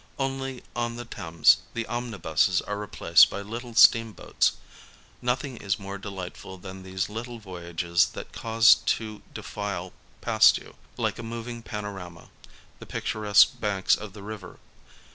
[0.17, 4.53] Only, on the Thames, the omnibuses are replaced by little steam boats.
[5.21, 11.19] Nothing is more delightful than these little voyages that cause to defile past you, like
[11.19, 12.31] a moving panorama,
[12.79, 14.57] the pic turesque banks of the river.